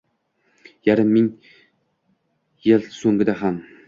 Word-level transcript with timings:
Yarim 0.87 1.11
ming 1.17 1.27
yil 2.69 2.89
so’ngida 2.97 3.37
ham 3.43 3.61